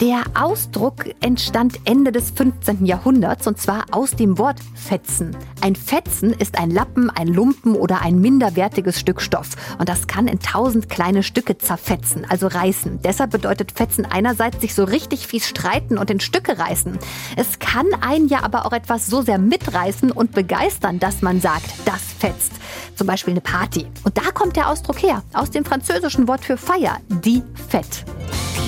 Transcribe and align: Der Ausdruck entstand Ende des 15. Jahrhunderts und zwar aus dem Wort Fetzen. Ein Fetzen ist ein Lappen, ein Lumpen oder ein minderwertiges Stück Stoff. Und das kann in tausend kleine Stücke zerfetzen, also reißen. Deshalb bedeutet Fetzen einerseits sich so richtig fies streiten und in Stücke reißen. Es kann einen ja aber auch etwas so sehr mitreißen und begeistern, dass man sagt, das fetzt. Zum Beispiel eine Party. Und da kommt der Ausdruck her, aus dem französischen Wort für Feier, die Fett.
Der 0.00 0.22
Ausdruck 0.32 1.04
entstand 1.20 1.78
Ende 1.84 2.10
des 2.10 2.30
15. 2.30 2.86
Jahrhunderts 2.86 3.46
und 3.46 3.60
zwar 3.60 3.84
aus 3.90 4.12
dem 4.12 4.38
Wort 4.38 4.58
Fetzen. 4.74 5.36
Ein 5.60 5.76
Fetzen 5.76 6.32
ist 6.32 6.58
ein 6.58 6.70
Lappen, 6.70 7.10
ein 7.10 7.28
Lumpen 7.28 7.74
oder 7.74 8.00
ein 8.00 8.18
minderwertiges 8.18 8.98
Stück 8.98 9.20
Stoff. 9.20 9.50
Und 9.78 9.90
das 9.90 10.06
kann 10.06 10.26
in 10.26 10.40
tausend 10.40 10.88
kleine 10.88 11.22
Stücke 11.22 11.58
zerfetzen, 11.58 12.24
also 12.26 12.46
reißen. 12.46 13.00
Deshalb 13.04 13.32
bedeutet 13.32 13.72
Fetzen 13.72 14.06
einerseits 14.06 14.62
sich 14.62 14.74
so 14.74 14.84
richtig 14.84 15.26
fies 15.26 15.46
streiten 15.46 15.98
und 15.98 16.08
in 16.08 16.20
Stücke 16.20 16.58
reißen. 16.58 16.98
Es 17.36 17.58
kann 17.58 17.88
einen 18.00 18.28
ja 18.28 18.42
aber 18.42 18.64
auch 18.64 18.72
etwas 18.72 19.06
so 19.06 19.20
sehr 19.20 19.36
mitreißen 19.36 20.12
und 20.12 20.32
begeistern, 20.32 20.98
dass 20.98 21.20
man 21.20 21.42
sagt, 21.42 21.74
das 21.84 22.00
fetzt. 22.18 22.52
Zum 22.96 23.06
Beispiel 23.06 23.34
eine 23.34 23.42
Party. 23.42 23.86
Und 24.04 24.16
da 24.16 24.30
kommt 24.32 24.56
der 24.56 24.70
Ausdruck 24.70 25.02
her, 25.02 25.22
aus 25.34 25.50
dem 25.50 25.66
französischen 25.66 26.26
Wort 26.26 26.42
für 26.42 26.56
Feier, 26.56 26.96
die 27.22 27.42
Fett. 27.68 28.06